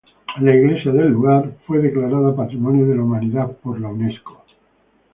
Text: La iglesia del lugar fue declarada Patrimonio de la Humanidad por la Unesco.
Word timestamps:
La 0.39 0.55
iglesia 0.55 0.91
del 0.91 1.09
lugar 1.11 1.57
fue 1.67 1.77
declarada 1.77 2.35
Patrimonio 2.35 2.87
de 2.87 2.95
la 2.95 3.03
Humanidad 3.03 3.51
por 3.57 3.79
la 3.79 3.89
Unesco. 3.89 4.43